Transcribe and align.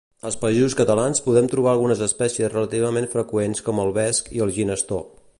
Als 0.27 0.35
Països 0.43 0.75
Catalans 0.77 1.19
poden 1.25 1.49
trobar 1.51 1.73
algunes 1.73 2.01
espècies 2.05 2.51
relativament 2.55 3.07
freqüents 3.11 3.61
com 3.67 3.83
el 3.85 3.93
vesc 3.99 4.33
i 4.39 4.43
el 4.47 4.55
ginestó. 4.57 4.99